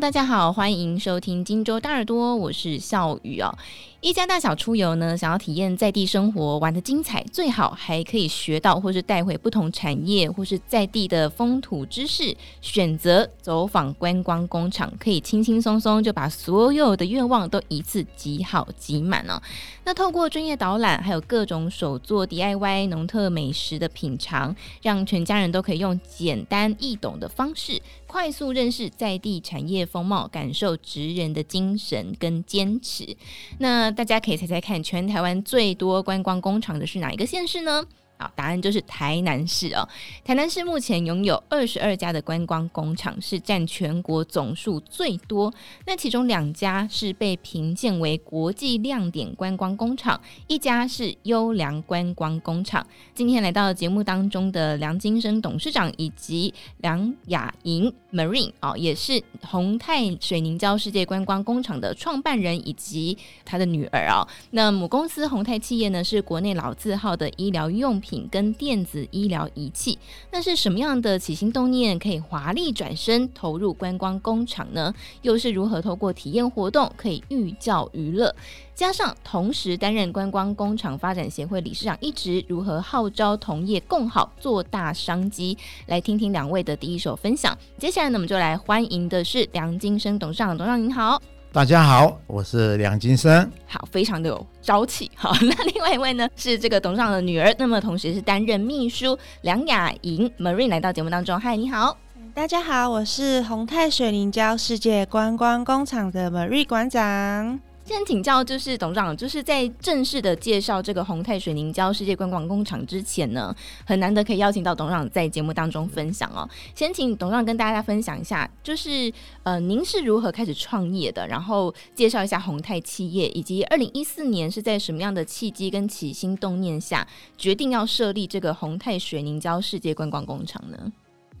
[0.00, 3.54] 大家好，欢迎收听荆州大耳朵，我是笑雨哦。
[4.02, 12.36] 一家大小出游呢，想要体验在地生活，玩得精彩，最好还可以学到或是带回不同产业或是在地的风土知识。
[12.60, 19.40] 选择走访观光工厂，可以轻轻松松就把所有的愿望都一次集好集满哦。
[19.84, 33.16] 那透过专业导览，还有各种手作 DIY 农特美食的品尝，让全家人都可以用简单易懂的方式，快速认识在地产业风貌，感受职人的精神跟坚持。
[33.58, 37.84] 那大家可以猜猜看，全台湾最多观光工厂的是哪一个县市呢？
[38.22, 39.88] 好，答案就是台南市哦。
[40.24, 45.52] 台南市目前拥有二十二家的观光工厂，是占全国总数最多。
[45.86, 52.86] 那其中两家是被评鉴为国际亮点观光工厂，一家是优良观光工厂。
[53.12, 64.22] 今天来到节目当中的梁金生董事长以及梁雅莹 Marine 哦，也是宏泰水凝胶世界观光工厂的创办人以及他的女儿哦。
[64.52, 68.11] 那母公司宏泰企业呢，是国内老字号的医疗用品。
[68.12, 69.98] 品跟电子医疗仪器，
[70.30, 74.92] 那是什么样的起心动念可以华丽转身投入观光工厂呢？
[75.22, 78.34] 又是如何透过体验活动可以寓教于乐？
[78.74, 85.56] 加上同时担任观光工厂发展协会理事长一职，如何号召同业共好做大商机？
[85.86, 87.56] 来听听两位的第一手分享。
[87.78, 91.22] 接下来呢，我们就来欢迎的是梁金生董事长，董事长您好。
[91.54, 93.46] 大家好，我是梁金生。
[93.66, 95.10] 好，非常的有朝气。
[95.14, 101.38] 好，那另外一位呢是这个董事长的女儿，那么同时是担任秘书梁雅莹 Marine 来到节目当中。
[101.38, 101.98] 嗨，你好。
[102.32, 107.60] 大家好，我是宏泰水凝胶世界观光工厂的 Marine 馆长。
[107.84, 113.54] 先请教，就是董事长，就是在正式的介绍这个宏泰水凝胶世界观光工厂之前呢，
[113.84, 116.48] 很难得可以邀请到董事长在节目当中分享哦。
[116.74, 121.26] 先请董事长跟大家分享一下，就是呃，您是如何开始创业的？
[121.26, 127.06] 然后介绍一下宏泰企业，以及二零一四年是在什么样的契机跟起心动念下
[127.36, 130.78] 决定要设立这个宏泰水凝胶世界观光工厂呢？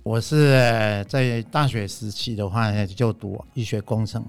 [0.02, 0.50] 我是
[1.08, 4.24] 在大学时期的话就读医学工程。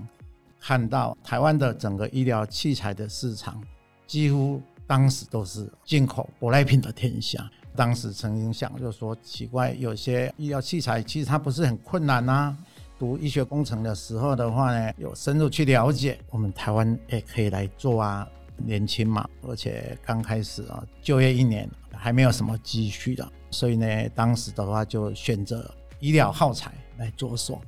[0.66, 3.62] 看到台湾的整个医疗器材的市场，
[4.08, 7.52] 几乎当时都是进口舶来品的天下。
[7.76, 12.56] 当时曾经想，就说奇怪，有些医疗器材其实它不是很困难啊。
[12.98, 18.26] 读医学工程的时候的话呢，有深入去了解，我们台湾也可以来做啊。
[18.56, 25.70] 年轻嘛，而且刚开始啊，就业一年还没有什么积蓄的，所以呢，当时的话就选择
[26.00, 27.60] 医疗耗材来着手。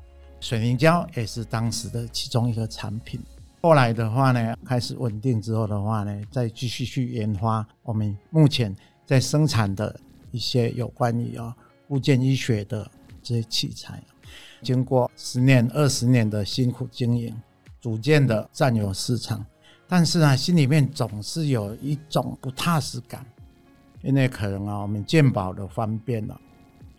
[0.45, 3.19] 水凝胶也是当时的其中一个产品。
[3.63, 8.75] 后来的话呢，开始稳定之后的话呢，再继续去研发我们目前
[9.07, 11.55] 在生产的一些有关于啊
[11.87, 12.87] 复健医学的
[13.23, 13.99] 这些器材。
[14.61, 17.35] 经过十年、二十年的辛苦经营，
[17.81, 19.43] 逐渐的占有市场。
[19.87, 23.25] 但是呢，心里面总是有一种不踏实感，
[24.03, 26.39] 因为可能啊，我们健保的方便了。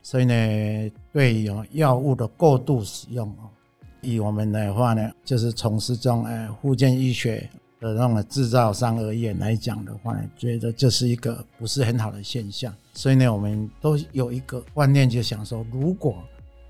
[0.06, 3.50] 所以呢，对于药物的过度使用哦，
[4.02, 7.50] 以我们的话呢，就是从事这种呃复健医学
[7.80, 12.72] 的那种制造商而言来讲的话呢，觉得这是一个不是很好的现象。
[12.94, 16.22] 所以呢，我们都有一个观念，就想说，如果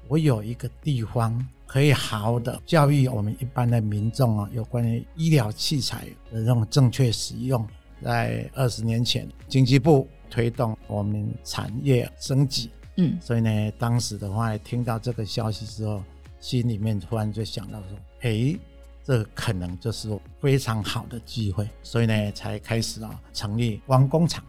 [0.08, 7.68] 我有一个地方可以好好的教育我们一般的民众啊，有关于医疗器材的这种正确使用，
[8.02, 12.70] 在二十年前，经济部推动我们产业升级。
[12.96, 16.02] 嗯，所以呢，当时的话，听到这个消息之后，
[16.40, 18.58] 心里面突然就想到说，哎，
[19.04, 20.08] 这可能就是
[20.40, 24.42] 非常好的机会，所以呢，才开始啊，成立汪工厂。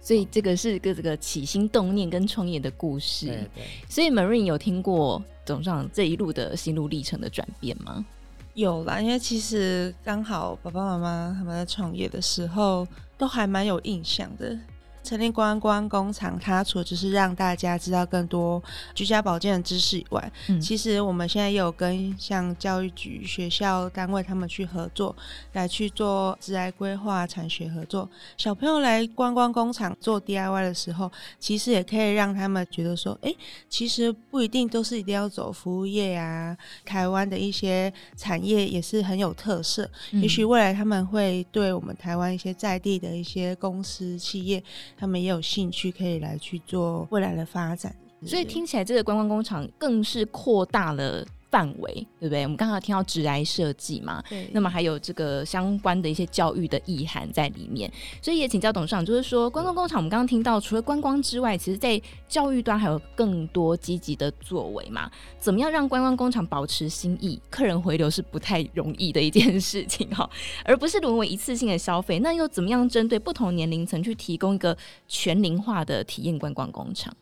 [0.00, 3.26] 所以这个是个这个起心动念跟创业的故事。
[3.26, 3.64] 对对。
[3.88, 8.06] 所以 Marine 有听过董事长这一路的心路历程的转变吗？
[8.54, 12.86] 有啦，因为其实刚好爸爸妈妈他们在创业的时候，
[13.18, 14.56] 都还蛮有印象的。
[15.06, 18.60] 成立观光工厂，它除了就是让大家知道更多
[18.92, 25.14] 居家保健的知识以外，嗯，其实我们现在也有跟像教育局、学校单位他们去合作，
[25.52, 28.10] 来去做职涯规划、产学合作。
[28.36, 33.32] 小朋友来观光工厂做 DIY 的时候，其实也可以让他们觉得说，哎，
[33.68, 36.56] 其实不一定都是一定要走服务业啊。
[36.84, 44.62] 台湾的一些产业也是很有特色，嗯，也许未来他们会对我们台湾一些在地的一些公司企业。
[44.96, 47.94] 他们也有兴趣可以来去做未来的发展，
[48.24, 51.24] 所以听起来这个观光工厂更是扩大了
[51.56, 52.42] 范围，对不对？
[52.42, 61.98] 我们刚刚听到职来设计嘛，对，那么还有这个相关的一些教育的意涵在里面，所以也请教董事长，就是说观光工厂，我们刚刚听到，除了观光之外，其实在
[62.28, 65.10] 教育端还有更多积极的作为嘛？
[65.38, 67.40] 怎么样让观光工厂保持新意？
[67.48, 70.28] 客人回流是不太容易的一件事情哈，
[70.62, 72.18] 而不是沦为一次性的消费。
[72.18, 74.76] 那又怎么样针对不同年龄层去提供一个
[75.08, 77.16] 全龄化的体验观光工厂？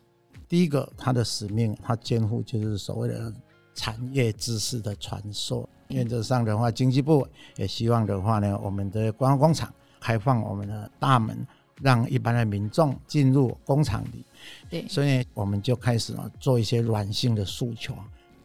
[0.47, 3.33] 第一个，它的使命，它肩负就是所谓的
[3.75, 5.69] 产业知识的传授。
[5.89, 7.27] 原则上的话，经济部
[7.57, 11.45] 也希望的话呢，我们的观光工厂开放我们的大门，
[11.79, 14.25] 让一般的民众进入工厂里。
[14.67, 17.93] 对，所以我们就开始了做一些软性的诉求。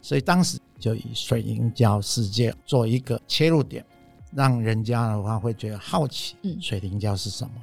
[0.03, 3.83] 所以当时就以水凝胶世界做一个切入点，
[4.31, 7.53] 让人家的话会觉得好奇，水凝胶是什么？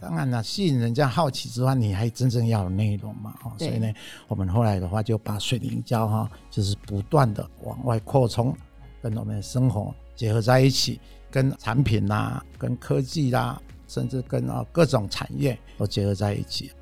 [0.00, 3.34] 当然了，吸引人家好奇之外，你还真正要有内容嘛？
[3.44, 3.92] 哦，所以呢，
[4.28, 8.56] 我们后来的话就把水凝胶哈，就是不断的往外扩充，
[9.02, 10.98] 跟我们的生活结合在一起，
[11.30, 16.72] 跟产品啦、啊，跟科技啦、啊，甚至跟啊各种产业都结合在一起。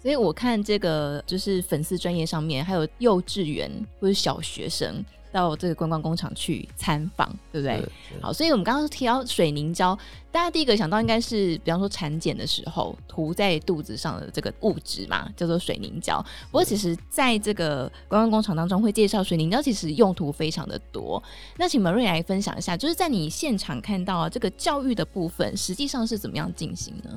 [0.00, 3.70] 所以我看这个就是粉丝专业上面还有幼稚园
[4.00, 5.04] 或者小学生。
[5.32, 7.82] 到这个观光工厂去参访，对不对？
[8.20, 9.98] 好，所以我们刚刚提到水凝胶，
[10.30, 16.22] 大家第一个想到应该是，比方说产检的时候涂在肚子上的这个物质嘛，叫做水凝胶。
[16.50, 21.22] 不过，其实在这个观光工厂当中会介绍水凝胶，其实用途非常的多。
[21.56, 27.10] 那请 Marine 来分享一下，就是在你现场看到这个教育的部分，实际上是怎么样进行呢？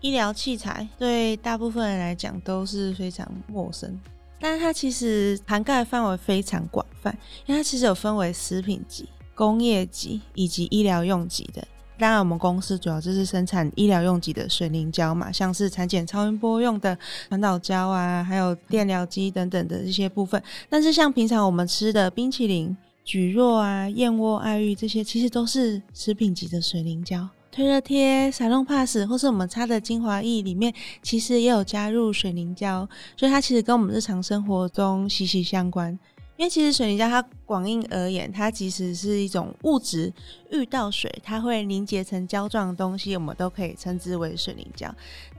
[0.00, 3.98] 医疗器材对大部分人来讲都是非常陌生。
[4.40, 7.16] 但是它其实涵盖范围非常广泛，
[7.46, 11.66] 因为它其实有分为食品级、工业级以及医疗用级的。
[11.96, 16.98] 当然，我们公司主要就是生产医疗用级的水凝胶嘛，像是产检超音波用的
[17.28, 20.42] 传导胶啊，还有电疗机等等的这些部分。
[20.68, 22.76] 但是像平常我们吃的冰淇淋、
[23.06, 27.28] 蒟蒻啊、燕窝、爱玉这些，其实都是食品级的水凝胶。
[27.54, 35.96] 推热贴、撒隆 pass 或是我们擦的精华液里面，其实也有加入水凝胶，所以它其实跟我们日常生活中息息相关。
[36.36, 40.12] 因为其实水凝胶它广义而言，它其实是一种物质，
[40.50, 44.92] 遇到水它会凝结成胶状的东西，我们都可以称之为水凝胶。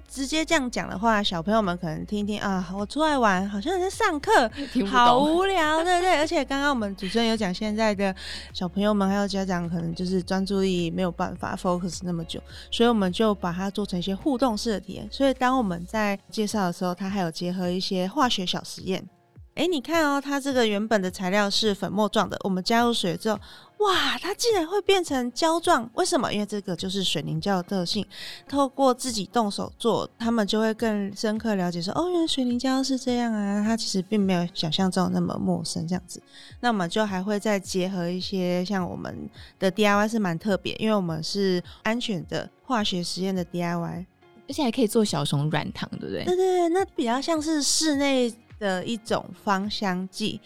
[0.07, 4.49] 直接这样讲的话，小朋友们可能听听啊，我出来玩好像在上课，
[4.87, 6.15] 好无聊，对不对？
[6.19, 8.15] 而且刚刚我们主持人有讲，现在的
[8.53, 12.39] 小朋友们还有家长可能就是专注力没有办法 focus 那么久，
[12.71, 15.07] 所以我们就把它做成一些互动式的体验。
[15.11, 19.05] 所以当我们在介绍的时候，它还有结合一些化学小实验。
[19.55, 23.39] 哎，你看哦，它这个原本的材料是粉末状的，我们加入水之后，
[23.79, 25.87] 哇，它竟然会变成胶状？
[25.95, 26.31] 为什么？
[26.33, 28.05] 因为这个就是水凝胶的特性。
[28.47, 33.63] 透过自己动手做，他们就会更深刻了解说，哦，原来水凝胶是这样啊！
[33.63, 36.21] 它其实并没有想象中那么陌生这样子。
[36.61, 39.29] 那我们就还会再结合一些像我们
[39.59, 44.05] 的 DIY 是蛮特别，因为我们是安全的化学实验的 DIY，
[44.47, 46.23] 而且还可以做小熊软糖，对不对？
[46.23, 48.33] 对对对，那比较像是室内。
[48.59, 50.39] 的一种芳香剂，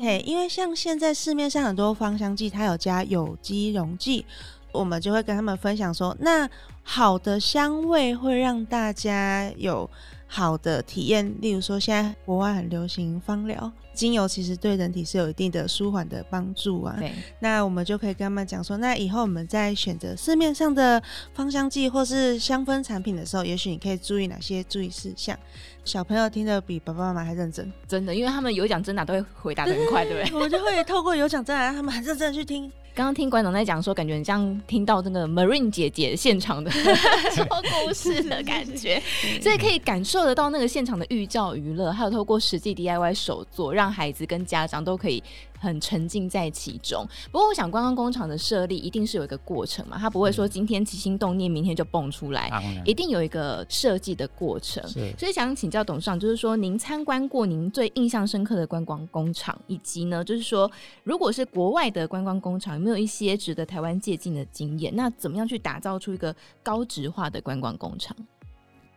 [0.00, 0.26] 嘿，oh.
[0.28, 4.24] 因为像现在市面上很多芳香剂，它有加有机溶剂，
[4.72, 6.48] 我们就会跟他们分享说，那
[6.82, 9.88] 好的香味会让大家有
[10.32, 11.34] 好的体验。
[11.40, 16.94] 例如说，现在国外很流行芳疗，精油其实对人体是有一定的舒缓的帮助啊。
[17.00, 21.02] 对，那我们就可以跟他们讲说，那以后我们在选择市面上的
[21.34, 25.36] 芳香剂或是香氛产品的时候，也许你可以注意哪些注意事项。
[25.84, 30.38] 小朋友听得比爸爸妈妈还认真，真的，因为他们有奖征答都会回答的很快，对不对？
[30.38, 32.70] 我就会透过有奖征答，他们很认真去听。
[32.92, 36.70] 刚刚听馆长在讲说，感觉很像听到那个 Marine 姐姐现场的
[37.32, 37.44] 说
[37.86, 39.00] 故事的感觉，
[39.40, 45.22] 所以可以感受得到那个现场的寓教于乐，还有透过实际 DIY 手作，让孩子跟家长都可以。
[45.60, 47.06] 很沉浸在其中。
[47.30, 54.82] 不过，我想观光工厂的设立一定是有一个过程嘛，它不会说今天起心动念，明天就蹦出来，嗯、一定有一个设计的过程。
[55.16, 60.70] 所以想请教董事长，就是说您参观过您最印象深刻的观光工厂，以及呢，就是说
[61.04, 64.90] 如果是国外的观光工厂，有没有一些值得台湾借鉴的经验？
[64.96, 68.16] 那怎么样去打造出一个高质化的观光工厂？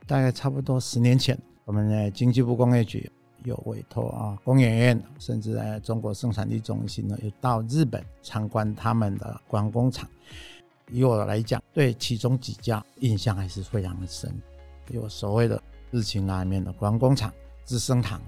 [0.08, 3.12] 大概差不多十年前，我们的经济部工业局。
[3.43, 10.09] 有委托啊，工研院甚至在中国生产力中心呢，有到日本参观他们的观光工厂。
[10.91, 14.31] 以我来讲，对其中几家印象还是非常的深。
[14.89, 17.33] 有所谓的日清拉面的观光工厂
[17.63, 18.21] 资生堂，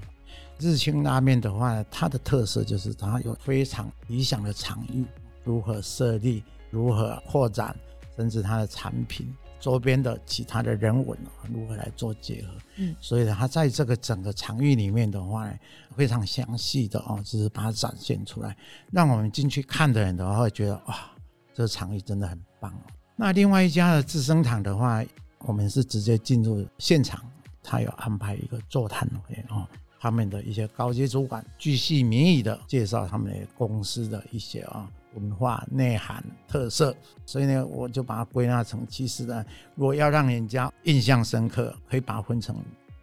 [0.58, 5.06] 日清拉面的话呢，它的特色就是它有非常理想的场域，
[5.44, 7.76] 如何设立，如何扩展，
[8.16, 9.28] 甚至它的产品
[9.66, 11.18] 周边的其他的人文
[11.52, 12.50] 如何来做结合。
[12.76, 15.58] 嗯，所以它在这个整个场域里面的话呢，
[15.96, 18.56] 非常详细的哦，就是把它展现出来，
[18.92, 21.10] 让我们进去看的人的话会觉得哇，
[21.52, 22.82] 这个场域真的很棒哦。
[23.16, 25.04] 那另外一家的资生堂的话，
[25.40, 27.20] 我们是直接进入现场，
[27.64, 29.68] 他有安排一个座谈会哦。
[30.00, 36.96] 他们的一些高阶主管巨细民意的介绍他们的公司的一些啊文化内涵特色，
[37.26, 39.44] 所以呢，我就把它归纳成，其实呢，
[39.76, 42.56] 如果要让人家印象深刻，可以把它分成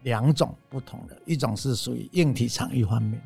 [0.03, 3.21] 两种不同的，一种是属于硬体场域方面，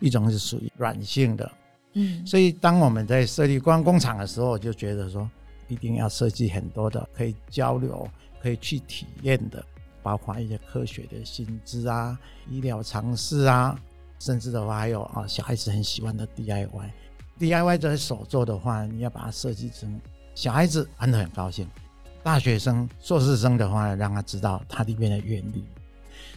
[0.00, 1.52] 一种是属于软性的。
[1.94, 5.30] 嗯，所以当我们在设立观光工厂的时候，我就觉得说，
[5.68, 8.08] 一定要设计很多的可以交流、
[8.40, 9.64] 可以去体验的。
[10.04, 12.18] 包括一些科学的薪资啊、
[12.50, 13.78] 医疗常识啊，
[14.18, 16.90] 甚至的话还有啊，小孩子很喜欢的 DIY。
[17.38, 20.00] DIY 这手做的话，你要把它设计成
[20.34, 21.68] 小孩子玩的很高兴，
[22.22, 25.64] 大学生、硕士生的话，让他知道它里面的原理。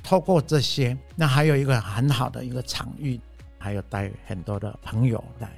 [0.04, 3.20] 透过这些，那还有一个很好的一个场域，
[3.58, 5.50] 还有带很多的朋友来。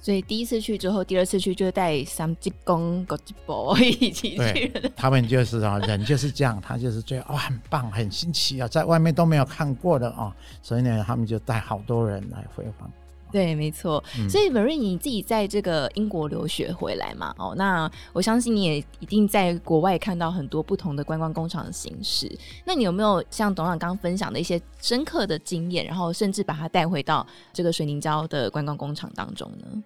[0.00, 4.72] 所以第一次去之后，第二次去就带三只公、狗只婆一起去。
[4.96, 12.90] 他们就是啊，人就是这样，他就是觉得哦，很棒，很新奇啊，在外面都没有看过的啊，所以呢，他们就带好多人来回访。
[13.32, 14.04] 对，没错。
[14.18, 17.34] 嗯、所以 Marine 你自己在这个英国留学回来嘛？
[17.38, 22.30] 哦，那我相信你也一定在国外看到很多不同的观光工厂的形式。
[22.64, 29.82] 那你有没有像董事长刚刚分享的一些深刻的经验，然后甚至把它带回到这个水凝胶的观光工厂当中呢？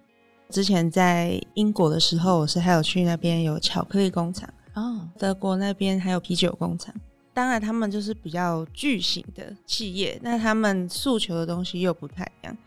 [0.49, 6.93] 之前在英国的时候，我是还有去那边有巧克力工厂哦，德国那边还有啤酒工厂。
[7.33, 12.57] 当然，他们就是比较巨型的企业，那他们诉求的东西又不太一样。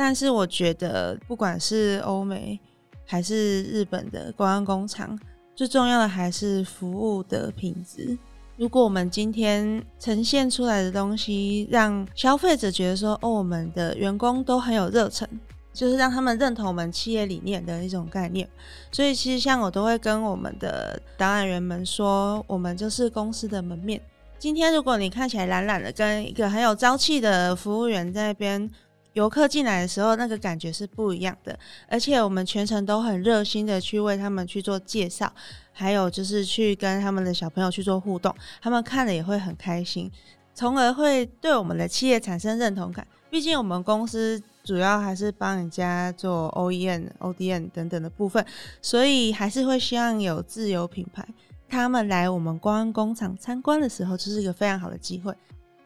[0.00, 2.58] 但是我觉得，不管是欧美
[3.04, 5.18] 还是日本的观光工厂，
[5.54, 8.16] 最重要的还是服务的品质。
[8.56, 15.28] 如果我们今天呈现出来的东西，让消费者觉得说，哦，我们的员工都很有热忱。
[15.72, 18.46] 就是让他们认同我们企业理念的一种概念，
[18.90, 24.00] 所以其实像我都会跟我们的导览员们说，我们就是公司的门面。
[24.36, 28.68] 今天如果你看起来懒懒的，跟一个很有朝气的服务员在那边，
[29.12, 31.58] 游客进来的时候，那个感觉是不一样的。
[31.88, 35.32] 而且我们全程都很热心的去为他们去做介绍，
[35.72, 40.10] 还有就是去跟他们的小朋友去做互动，他们看了也会很开心，
[40.54, 43.06] 从而会对我们的企业产生认同感。
[43.30, 44.42] 毕竟我们公司。
[44.62, 48.44] 主要还是帮人家做 OEM、ODM 等等的部分，
[48.82, 51.26] 所以还是会希望有自有品牌。
[51.66, 55.34] 他们来我们光工厂参观的时候，就是一个非常好的机会。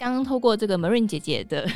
[0.04, 1.66] 刚刚透过这个 Marine 姐姐的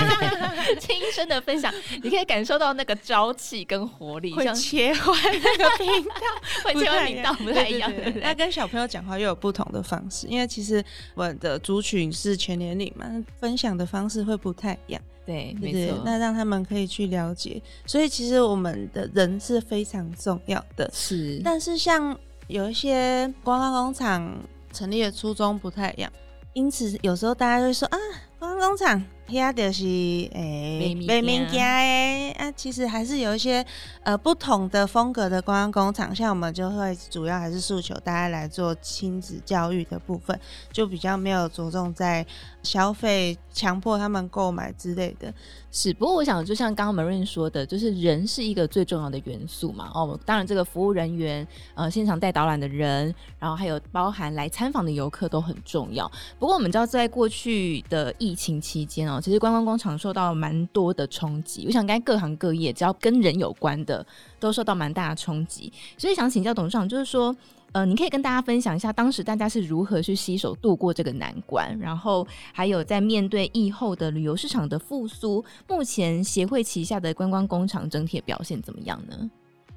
[0.80, 1.70] 亲身的分享，
[2.02, 6.14] 你可以感受到那个朝气跟活力，会切换那个频道，
[6.64, 7.92] 会切换频道不太一样。
[8.22, 10.82] 那跟小朋友讲话又有不同的方式，因为其实
[11.14, 13.04] 我们的族群是全年龄嘛，
[13.38, 15.02] 分享的方式会不太一样。
[15.26, 16.00] 对，没错。
[16.06, 20.90] 那让他们可以去了解，所以其实我们的人是非常重要的。
[20.90, 24.34] 是，但是像有一些观光工厂
[24.72, 26.10] 成立的初衷不太一样，
[26.58, 27.98] 因此有时候大家会说啊，
[28.36, 29.00] 观光工厂。
[29.28, 33.64] 遐就是诶，卖物件诶啊，其实还是有一些
[34.02, 40.38] 呃不同的风格的观光工厂，像我们就会主要还是诉求大家来做亲子教育的部分，
[40.72, 42.24] 就比较没有着重在
[42.62, 45.32] 消费、强迫他们购买之类的。
[45.70, 49.90] 是，不过我想就像刚刚 Marine 说的，就是人是一个最重要的元素嘛。
[49.92, 56.10] 哦，当然这个服务人员、呃，现场带导览的人，然后还有包含来参访的游客都很重要。
[56.38, 59.17] 不过我们知道，在过去的疫情期间哦。
[59.20, 64.04] 其实观光工厂受到蛮多的冲击，我想应该各行各业只要跟人有关的
[64.38, 67.34] 都受到蛮大的冲击，所以想请教董事长，就是说，
[67.72, 79.30] 呃，你可以跟大家分享一下当时大家是如何去携手度过这个难关，然后还有在面对疫后的旅游市场的复苏，目前协会旗下的观光工厂整体表现怎么样呢？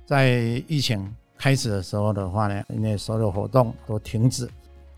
[0.06, 4.50] 在疫情开始的时候的话呢，因为所有活动都停止，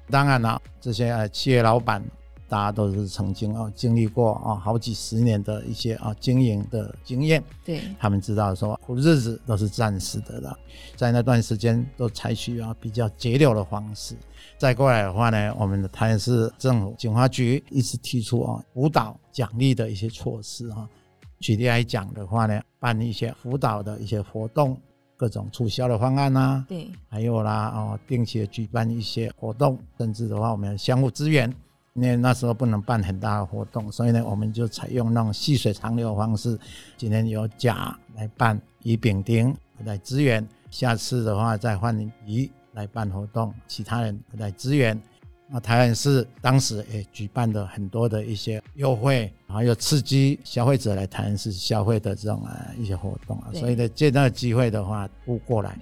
[0.10, 2.04] 当然了，这些企业老板。
[2.54, 10.56] 大家都是曾经啊经历过啊好几十年的一些啊经营的经验，对，他们知道说苦日子都是暂时的了，
[10.96, 14.16] 在那段时间都采取啊比较节流的方式。
[14.60, 20.88] 再过来的话呢，我们的台南市政府警察局一直提出啊辅导奖励的一些措施啊，
[21.40, 24.80] 举例来讲的话呢，办一些辅导的一些活动，
[25.18, 31.52] 各种促销的方案呐，对，还有啦哦定期的举办一些活动，甚至的话我们相互支援。
[31.94, 36.58] 因为那时候不能办很大的活动，所以呢，我们就采用那种细水长流的方式。
[36.98, 41.96] 今天由甲来办乙、丙、丁来支援，下次的话再换
[42.26, 45.00] 乙来办活动，其他人来支援。
[45.48, 55.78] 那台湾市当时也举办了很多的一些优惠，还有刺激消费者来台湾市消费的这种啊一些活动啊，所以呢，借那个机会的话，不过来。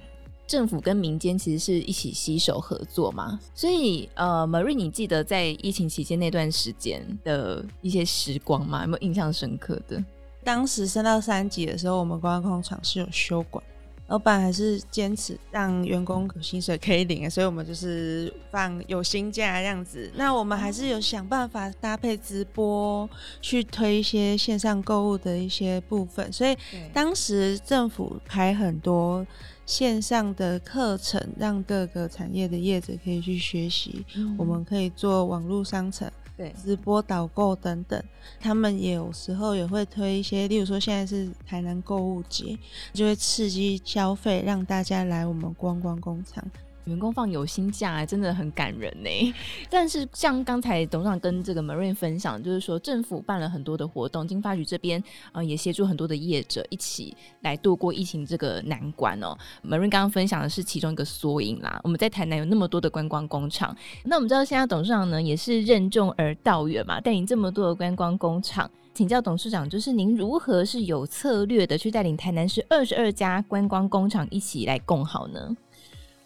[0.52, 8.82] 政府跟民间其实是一起携手合作嘛，所以呃，Marine，你记得在疫情期间那段时间的一些时光吗？
[8.82, 10.04] 有没有印象深刻的？
[10.44, 13.64] 当时升到三级的时候，我们观光工厂是有休馆。
[14.08, 20.12] 老板还是坚持让员工有薪水可以领，所以我们就是放有薪假这样子。
[20.16, 23.10] 那我们还是有想办法搭配直播
[23.42, 26.30] 去推一些线上购物的一些部分。
[26.30, 26.58] 所以
[26.92, 29.26] 当时政府开很多
[29.72, 34.06] 线上的课程，让各个产业的业者可以去学习。
[34.38, 36.12] 我们可以做网络商城。
[36.36, 38.04] 对，直播导购等等，
[38.38, 42.58] 他们也有时候也会推一些，例如说现在是台南购物节，
[42.92, 46.44] 就会刺激消费，让大家来我们观光工厂。
[46.86, 49.10] 员工放有薪假啊，真的很感人呢。
[49.70, 59.38] 但是像刚才董事长跟这个 Marine 分享，就是说政府办了很多的活动，经发局这边呃也协助很多的业者一起来度过疫情这个难关哦。
[59.64, 61.80] Marine 刚刚分享的是其中一个缩影啦。
[61.84, 75.56] 我们在台南有那么多的观光工厂，那我们知道现在董事长呢也是任重而道远嘛，带领这么多的观光工厂，请教董事长，就是您如何是有策略的去带领台南市二十二家观光工厂一起来共好呢？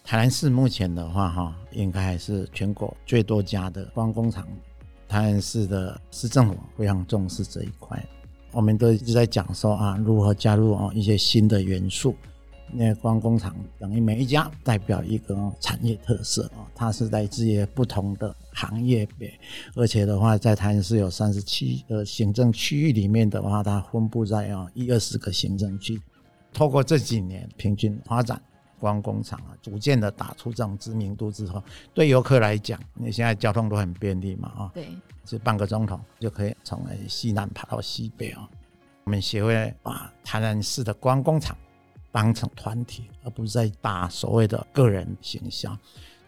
[0.05, 4.47] 台南市目前的话，哈，应该还是全国最多家的观光工厂。
[5.07, 8.07] 台南市的市政府非常重视这一块，
[8.51, 12.15] 我们都一直在讲说啊，如何加入啊一些新的元素。
[12.71, 19.33] 那观光工厂等于每一家代表一个产业特色啊，它是来自于不同的行业别，
[19.73, 25.99] 而且的话，在台南市有三十七个行政区域里面的话，它分布在啊一二十个行政区。
[26.53, 28.39] 透过这几年平均发展。
[28.85, 34.89] 观光工厂啊，逐渐的打出这种知名度之后，对游客来讲，你现在交通都很便利嘛，啊，对，
[35.23, 38.47] 就半个钟头就可以从西南爬到西北啊。
[39.05, 41.57] 我们协会把台南市的观光工厂
[42.11, 45.75] 当成团体，而不是在打所谓的个人形象。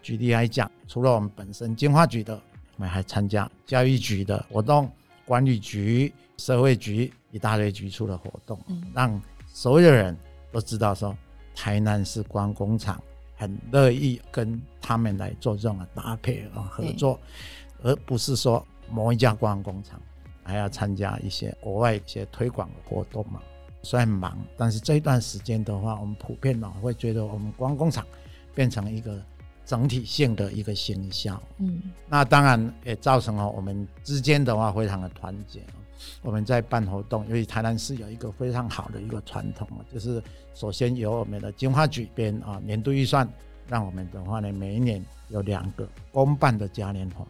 [0.02, 4.90] 举例来讲，除了我们本身经化局的，我们还参加教育局的活动、
[5.24, 10.18] 管理局、社会局一大堆局处的活动，嗯、让所有的人
[10.50, 11.16] 都知道说。
[11.60, 13.02] 台南市观光工厂
[13.36, 17.18] 很乐意跟他们来做这种的搭配啊合作，
[17.82, 20.00] 而不是说某一家观光工厂
[20.44, 23.42] 还要参加一些国外一些推广的活动嘛。
[23.82, 28.06] 虽然忙，但是这一段时间的话，我们普遍呢会觉得我们观光工厂
[28.54, 29.20] 变成一个
[29.66, 31.42] 整体性的一个形象。
[31.58, 35.60] 嗯，那当然也造成了我们之间的话非常的团结。
[36.22, 40.22] 我们在办活动，因为台南市有一个非常好的一个传统啊，就是
[40.54, 43.28] 首先由我们的经发局编啊年度预算，
[43.68, 47.26] 让我们的话呢每一年有两个公办的嘉年华，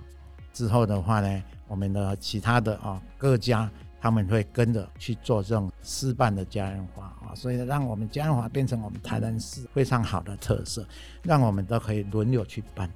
[0.53, 10.87] 之后的话呢，我们的其他的啊各家他们会跟着去做这种私办的嘉年华啊，所以呢让我们嘉年华变成我们台南市非常好的特色，
[11.23, 12.89] 让我们都可以轮流去办。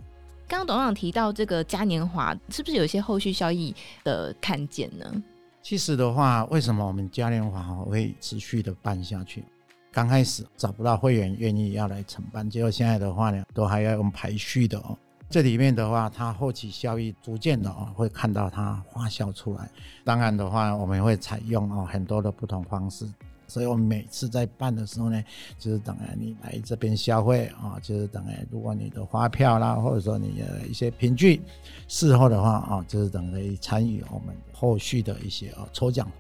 [0.47, 5.23] 刚刚董事长提到这个嘉年华，是不是有一些后续效益的看见呢？
[5.63, 9.45] 其实的话，为什么我们嘉年华会持续的办下去？
[9.93, 14.99] 刚开始找不到会员愿意要来承办，结果现在的话呢，都还要用排序的哦。
[15.31, 19.71] 这里面的话，它后期效益逐渐的哦，会看到它花销出来。
[20.05, 23.07] 当然的话，我们会采用哦很多的不同方式。
[23.53, 25.23] 所以我们每次在办的时候呢，
[25.59, 31.43] 就是等于你来这边消费啊，就是等于如果你的发票啦，或者说你的一些凭据，
[31.87, 36.11] 事后的话啊，就是等于参与我们后续的一些啊抽奖。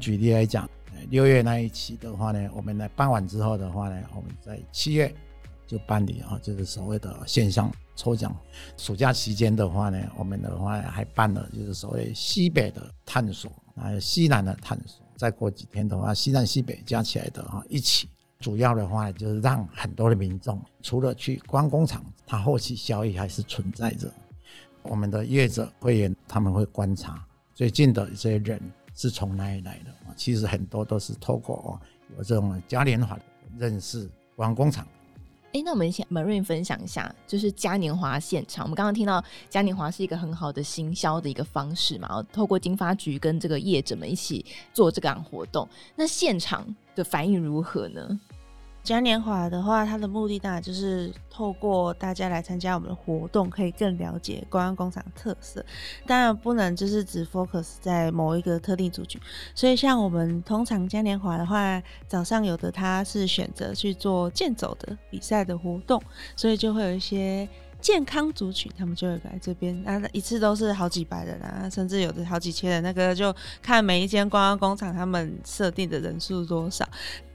[0.00, 0.68] 举例来讲，
[1.10, 5.14] 六月那一期的话呢，我们来办完之后的话呢，我们在七月
[5.68, 8.36] 就办理啊，就是所谓的线上抽奖。
[8.76, 15.06] 暑假期间的话呢，我们的话还办了就是所谓西北的探索，还有西南的探索。
[15.20, 24.10] 再过几天的话，西南西北加起来的话，一起主要的话就是让很多的民众除了去观光工厂，它后期效益还是存在着。
[24.82, 27.22] 我们的业者会员他们会观察
[27.54, 28.58] 最近的一些人
[28.94, 31.78] 是从哪里来的，其实很多都是透过
[32.16, 33.18] 有这种嘉年华
[33.58, 34.86] 认识观光工厂。
[35.52, 38.64] 哎、那我们先 Marine 分享一下，就是嘉年华现场。
[38.64, 45.68] 我们刚刚听到嘉年华是一个很好的行销的一个方式嘛，然后透过金发局跟这个业者们一起做这个活动。
[45.96, 48.20] 那现场的反应如何呢？
[48.82, 55.64] 嘉年华的话，它的目的当然就是透过大家来参加我们的活动，可以更了解观光工厂特色。
[56.06, 59.20] 当然不能就是只 focus 在某一个特定族群。
[59.54, 66.02] 所以像我们通常嘉年华的话，早上有的他是选择去做健走的比赛的活动，
[66.34, 67.48] 所以就会有一些。
[67.80, 72.82] 健康族群，他们就会来这边，那一次都是好几百人啊，甚至有的好几千人。
[72.82, 76.86] 那个就看每一间观光工厂他们设定的人数多少。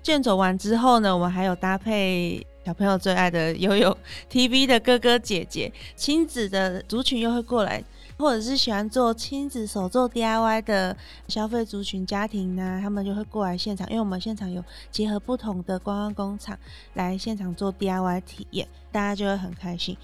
[0.04, 3.98] 卷走完之后呢，我们还有搭配小朋友最爱的游泳
[4.32, 7.84] TV 的哥哥姐姐，亲子的族群又会过来，
[8.18, 10.96] 或者是喜欢做亲子手作 DIY 的
[11.28, 16.56] 消费族群家庭呢，他们就会过来现场，因为我们现场有结合不同的观光工厂
[16.94, 19.98] 来现场做 DIY 体验，大家就会很开心。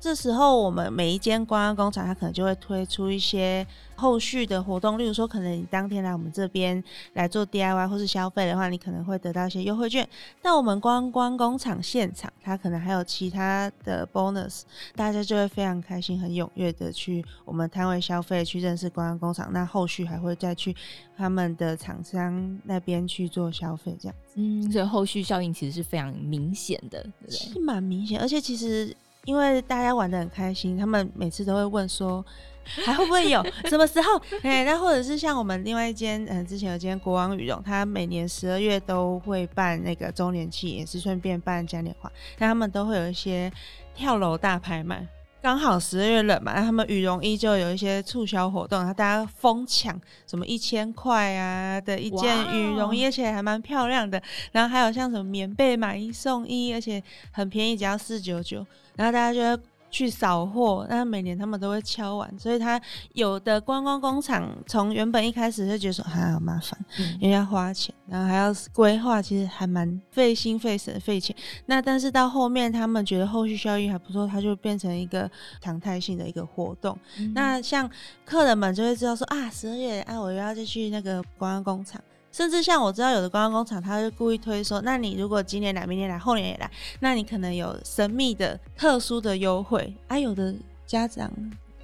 [0.00, 6.82] 这时候，我们每一间观光工厂，它可能就会推出一些后续的活动，例如说，可能你当天来我们这边
[7.14, 10.08] 来做 DIY 或是消费的话，你可能会得到一些优惠券。
[10.40, 14.62] 那我们观光工厂现场，它可能还有其他的 bonus，
[14.94, 19.52] 大家就会非常开心、很踊跃的去我们摊位消费，去认识观光工厂。
[19.52, 20.74] 那后续还会再去
[21.16, 24.16] 他们的厂商那边去做消费，这样。
[24.36, 27.36] 嗯，所以后续效应其实是非常明显的，对不对？
[27.36, 28.96] 是蛮明显，而且其实。
[29.28, 32.24] 因为大家玩的很开心，他们每次都会问说，
[32.64, 34.18] 还会不会有 什么时候？
[34.42, 43.52] 哎，那或者是像我们另外一间，嗯，之前有间国王羽绒，他每年十二月都会办那个周年庆，也是顺便办嘉年华，那他们都会有一些
[43.94, 45.06] 跳楼大拍卖。
[45.40, 54.20] 刚好十二月冷嘛，他们羽绒衣就有一些促销活动，然后大家疯抢，什么一千块啊的一件羽绒衣，而且还蛮漂亮的。
[54.50, 58.66] 然后还有像什么棉被买一送一，而且很便宜，只要四九九。
[58.96, 62.80] 然后大家就会去扫货，那每年他们都会敲完，所以他
[63.14, 71.34] 有的观光工厂从原本一开始就觉得说还好麻烦，嗯、因为要花钱，然后还要规划，其实还蛮费心费神费钱。
[71.66, 76.98] 那但是到后面他们觉得后续效益还不错，它就变成一个常态性的一个活动。
[77.18, 77.88] 嗯、那像
[78.24, 82.00] 客人们就会知道说啊，十二月啊，我又要再去那个观光工厂。
[82.38, 86.70] 甚至像我知道有的观光工厂，他就故意推说，那你如果今年来、明年来、后年也来，
[87.00, 89.92] 那你可能有神秘的、特殊的优惠。
[90.06, 90.54] 啊，有的
[90.86, 91.28] 家长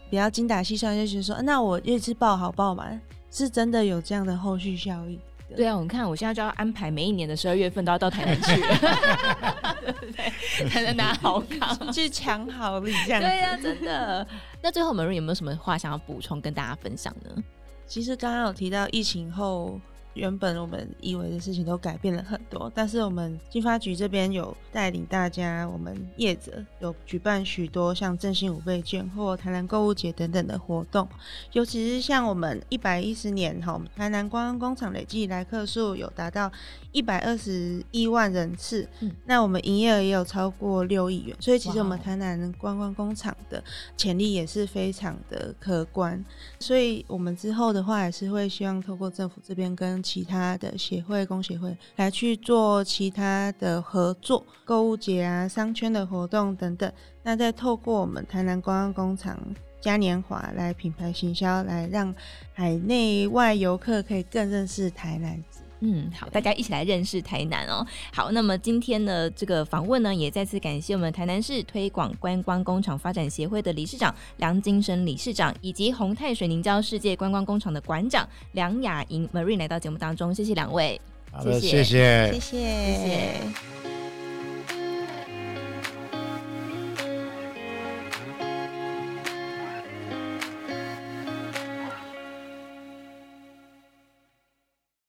[0.08, 3.00] 比较精打细算，就觉得说，那我一次报好报满，
[3.32, 5.18] 是真的有这样的后续效益。
[5.56, 8.54] 对啊，我们看我现在就要安排每一年的十二月份都要到台南去，
[9.82, 10.68] 对不对？
[10.68, 14.24] 才能拿好卡去抢好礼，这样对呀、啊，真的。
[14.62, 17.42] 那最后我们有没有什么话想要补充跟大家分享呢？
[17.88, 19.80] 其实刚刚有提到疫情后。
[20.14, 31.08] 原本我们以为的事情都改变了很多，但是我们经发局这边有带领大家，我们业者有举办许多像振兴五倍券或台南购物节等等的活动，
[31.52, 36.50] 尤其是像我们一百一十年哈，台南观光工厂累计来客数有达到
[36.94, 43.62] 一百二十一万人次，嗯，那我们营业额也有超过六亿元，所以其实我们台南观光工厂的
[43.96, 46.24] 潜力也是非常的可观，
[46.60, 56.90] 所以我们之后的话也是会希望透过政府这边跟其他的协会、工协会来去做其他的合作，购物节啊、商圈的活动等等。
[57.24, 59.36] 那再透过我们台南观光工厂
[59.80, 62.14] 嘉年华来品牌行销，来让
[62.52, 65.42] 海内外游客可以更认识台南。
[65.86, 67.86] 嗯，好，大家一起来认识台南哦。
[68.10, 80.98] 好，那么今天的这个访问呢，也再次感谢我们台南市推广观光工厂发展协会的理事长梁金生理事长，以及宏泰水凝胶世界观光工厂的馆长梁雅莹 Marine 来到节目当中，谢谢两位，
[81.30, 82.40] 好的，谢谢，谢谢，谢谢。
[82.40, 83.83] 谢谢